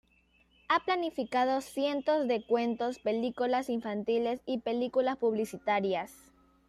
Ha 0.67 0.83
planificado 0.83 1.61
cientos 1.61 2.27
de 2.27 2.43
cuentos, 2.43 2.97
películas 2.97 3.69
infantiles 3.69 4.41
y 4.47 4.61
películas 4.61 5.17
publicitarias. 5.17 6.11